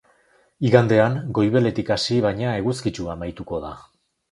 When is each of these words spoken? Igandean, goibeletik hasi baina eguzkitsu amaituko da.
Igandean, 0.69 1.17
goibeletik 1.39 1.93
hasi 1.97 2.19
baina 2.27 2.57
eguzkitsu 2.65 3.09
amaituko 3.17 3.63
da. 3.69 3.75